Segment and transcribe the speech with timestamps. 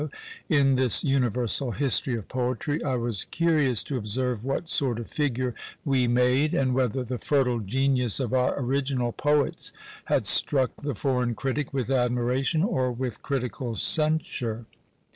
[0.49, 5.53] In this universal history of poetry, I was curious to observe what sort of figure
[5.85, 9.71] we made, and whether the fertile genius of our original poets
[10.05, 14.65] had struck the foreign critic with admiration or with critical censure.